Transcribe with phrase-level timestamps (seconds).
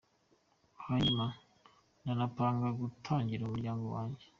[0.85, 1.25] Hanyuma,
[2.01, 4.25] ndanapanga gutangira umuryango wanjye”.